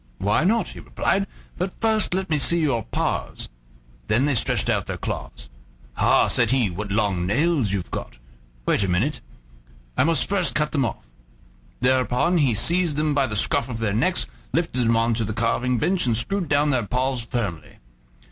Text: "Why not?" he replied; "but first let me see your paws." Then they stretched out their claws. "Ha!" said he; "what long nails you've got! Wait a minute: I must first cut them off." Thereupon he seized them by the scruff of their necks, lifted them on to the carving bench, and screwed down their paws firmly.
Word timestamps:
"Why 0.17 0.43
not?" 0.43 0.69
he 0.69 0.79
replied; 0.79 1.27
"but 1.59 1.79
first 1.79 2.15
let 2.15 2.27
me 2.31 2.39
see 2.39 2.59
your 2.59 2.81
paws." 2.85 3.49
Then 4.07 4.25
they 4.25 4.33
stretched 4.33 4.67
out 4.67 4.87
their 4.87 4.97
claws. 4.97 5.47
"Ha!" 5.93 6.25
said 6.27 6.49
he; 6.49 6.71
"what 6.71 6.91
long 6.91 7.27
nails 7.27 7.71
you've 7.71 7.91
got! 7.91 8.17
Wait 8.65 8.81
a 8.83 8.87
minute: 8.87 9.21
I 9.95 10.03
must 10.03 10.27
first 10.27 10.55
cut 10.55 10.71
them 10.71 10.85
off." 10.85 11.05
Thereupon 11.81 12.39
he 12.39 12.55
seized 12.55 12.95
them 12.97 13.13
by 13.13 13.27
the 13.27 13.35
scruff 13.35 13.69
of 13.69 13.77
their 13.77 13.93
necks, 13.93 14.25
lifted 14.53 14.87
them 14.87 14.97
on 14.97 15.13
to 15.13 15.23
the 15.23 15.33
carving 15.33 15.77
bench, 15.77 16.07
and 16.07 16.17
screwed 16.17 16.49
down 16.49 16.71
their 16.71 16.87
paws 16.87 17.21
firmly. 17.21 17.77